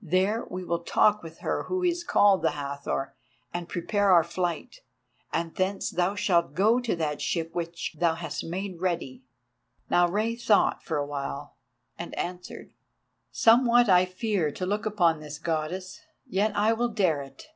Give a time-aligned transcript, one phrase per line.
[0.00, 3.16] There will we talk with her who is called the Hathor,
[3.52, 4.76] and prepare our flight,
[5.32, 9.24] and thence thou shalt go to that ship which thou hast made ready."
[9.90, 11.56] Now Rei thought for awhile
[11.98, 12.74] and answered:
[13.32, 17.48] "Somewhat I fear to look upon this Goddess, yet I will dare it.